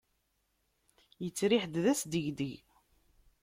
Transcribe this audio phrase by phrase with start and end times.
[1.23, 2.53] Yettriḥ-d d asdegdeg.